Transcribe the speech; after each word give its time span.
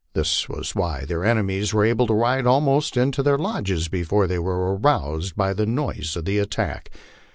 This 0.13 0.49
was 0.49 0.73
why 0.73 1.05
their 1.05 1.23
enemies 1.23 1.75
were 1.75 1.85
able 1.85 2.07
to 2.07 2.15
ride 2.15 2.47
almost 2.47 2.97
into 2.97 3.21
their 3.21 3.37
lodges 3.37 3.87
be 3.87 4.01
fore 4.01 4.25
they 4.25 4.39
were 4.39 4.75
aroused 4.75 5.35
by 5.35 5.53
the 5.53 5.67
noise 5.67 6.15
of 6.15 6.25
the 6.25 6.39
attack. 6.39 6.89